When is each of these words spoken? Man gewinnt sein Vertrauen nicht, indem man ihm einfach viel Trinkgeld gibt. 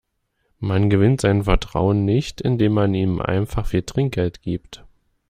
Man 0.57 0.89
gewinnt 0.89 1.21
sein 1.21 1.43
Vertrauen 1.43 2.05
nicht, 2.05 2.41
indem 2.41 2.73
man 2.73 2.95
ihm 2.95 3.21
einfach 3.21 3.67
viel 3.67 3.83
Trinkgeld 3.83 4.41
gibt. 4.41 4.83